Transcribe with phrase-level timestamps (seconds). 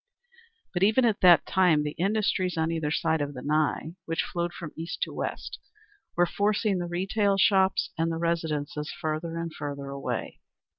[0.73, 4.51] But even at that time the industries on either bank of the Nye, which flowed
[4.51, 5.59] from east to west,
[6.15, 10.39] were forcing the retail shops and the residences further and further away.